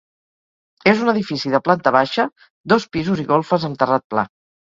[0.91, 2.25] És un edifici de planta baixa,
[2.73, 4.27] dos pisos i golfes amb terrat pla.